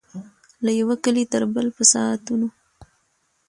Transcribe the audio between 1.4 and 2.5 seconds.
بل به ساعتونه